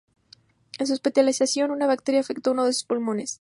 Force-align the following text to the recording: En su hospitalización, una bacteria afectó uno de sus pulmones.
En 0.79 0.87
su 0.87 0.93
hospitalización, 0.93 1.69
una 1.69 1.85
bacteria 1.85 2.21
afectó 2.21 2.53
uno 2.53 2.65
de 2.65 2.73
sus 2.73 2.85
pulmones. 2.85 3.29